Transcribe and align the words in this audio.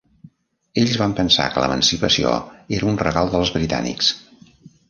Ells 0.83 0.95
van 1.01 1.13
pensar 1.19 1.45
que 1.57 1.63
l'emancipació 1.63 2.33
era 2.79 2.91
un 2.93 3.01
regal 3.05 3.33
dels 3.37 3.55
britànics. 3.59 4.11